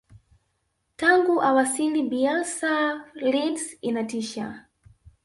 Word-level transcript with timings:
tangu 0.97 1.35
awasili 1.41 2.01
bielsa 2.09 2.73
leeds 3.21 3.65
inatisha 3.81 4.65